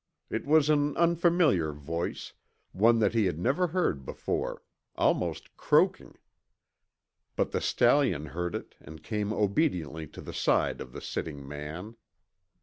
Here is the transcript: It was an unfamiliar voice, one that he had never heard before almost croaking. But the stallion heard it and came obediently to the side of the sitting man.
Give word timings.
It 0.31 0.47
was 0.47 0.67
an 0.67 0.97
unfamiliar 0.97 1.71
voice, 1.73 2.33
one 2.71 2.97
that 2.97 3.13
he 3.13 3.25
had 3.25 3.37
never 3.37 3.67
heard 3.67 4.03
before 4.03 4.63
almost 4.95 5.55
croaking. 5.57 6.17
But 7.35 7.51
the 7.51 7.61
stallion 7.61 8.25
heard 8.33 8.55
it 8.55 8.73
and 8.79 9.03
came 9.03 9.31
obediently 9.31 10.07
to 10.07 10.21
the 10.21 10.33
side 10.33 10.81
of 10.81 10.91
the 10.91 11.01
sitting 11.01 11.47
man. 11.47 11.97